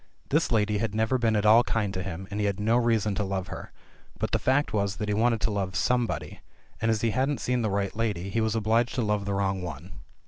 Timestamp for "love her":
3.23-3.71